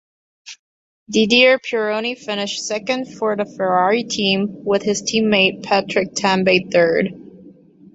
Didier 1.11 1.59
Pironi 1.59 2.17
finished 2.17 2.65
second 2.65 3.05
for 3.05 3.35
the 3.35 3.45
Ferrari 3.45 4.01
team 4.01 4.63
with 4.65 4.81
his 4.81 5.03
teammate 5.03 5.61
Patrick 5.61 6.15
Tambay 6.15 6.71
third. 6.71 7.09